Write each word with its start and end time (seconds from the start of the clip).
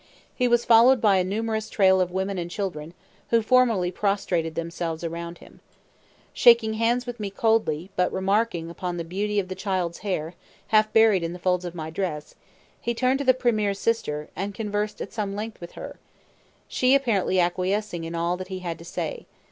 He 0.33 0.47
was 0.47 0.65
followed 0.65 0.99
by 0.99 1.17
a 1.17 1.23
numerous 1.23 1.69
"tail" 1.69 2.01
of 2.01 2.09
women 2.09 2.39
and 2.39 2.49
children, 2.49 2.95
who 3.29 3.43
formally 3.43 3.91
prostrated 3.91 4.55
themselves 4.55 5.03
around 5.03 5.37
him. 5.37 5.59
Shaking 6.33 6.73
hands 6.73 7.05
with 7.05 7.19
me 7.19 7.29
coldly, 7.29 7.91
but 7.95 8.11
remarking 8.11 8.71
upon 8.71 8.97
the 8.97 9.03
beauty 9.03 9.39
of 9.39 9.47
the 9.47 9.53
child's 9.53 9.99
hair, 9.99 10.33
half 10.69 10.91
buried 10.91 11.21
in 11.21 11.33
the 11.33 11.37
folds 11.37 11.65
of 11.65 11.75
my 11.75 11.91
dress, 11.91 12.33
he 12.81 12.95
turned 12.95 13.19
to 13.19 13.25
the 13.25 13.35
premier's 13.35 13.77
sister, 13.77 14.27
and 14.35 14.55
conversed 14.55 15.01
at 15.01 15.13
some 15.13 15.35
length 15.35 15.61
with 15.61 15.73
her, 15.73 15.99
she 16.67 16.95
apparently 16.95 17.39
acquiescing 17.39 18.03
in 18.03 18.15
all 18.15 18.37
that 18.37 18.47
he 18.47 18.57
had 18.61 18.79
to 18.79 18.83
say. 18.85 19.27